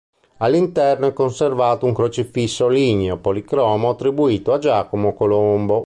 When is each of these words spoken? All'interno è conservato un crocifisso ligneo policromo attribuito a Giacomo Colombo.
All'interno 0.37 1.05
è 1.05 1.13
conservato 1.13 1.85
un 1.85 1.93
crocifisso 1.93 2.67
ligneo 2.67 3.17
policromo 3.19 3.89
attribuito 3.89 4.51
a 4.51 4.57
Giacomo 4.57 5.13
Colombo. 5.13 5.79